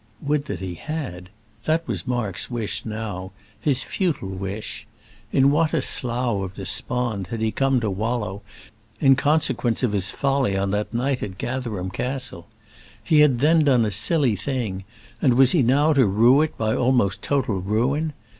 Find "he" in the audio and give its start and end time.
0.61-0.73, 7.39-7.51, 13.03-13.19, 15.51-15.61